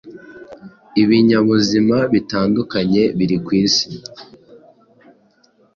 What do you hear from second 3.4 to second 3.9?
kwisi